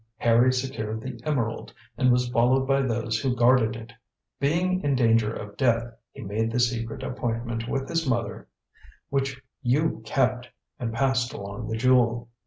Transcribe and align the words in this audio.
Harry 0.17 0.51
secured 0.51 0.99
the 0.99 1.19
emerald 1.25 1.71
and 1.95 2.11
was 2.11 2.27
followed 2.29 2.65
by 2.67 2.81
those 2.81 3.19
who 3.21 3.35
guarded 3.35 3.75
it. 3.75 3.93
Being 4.39 4.81
in 4.81 4.95
danger 4.95 5.31
of 5.31 5.55
death, 5.57 5.93
he 6.11 6.23
made 6.23 6.49
the 6.51 6.59
secret 6.59 7.03
appointment 7.03 7.67
with 7.69 7.87
his 7.87 8.09
mother 8.09 8.47
which 9.09 9.39
you 9.61 10.01
kept, 10.03 10.49
and 10.79 10.91
passed 10.91 11.33
along 11.33 11.67
the 11.67 11.77
jewel. 11.77 12.29